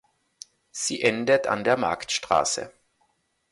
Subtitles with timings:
[0.71, 2.73] Sie endet an der Marktstraße.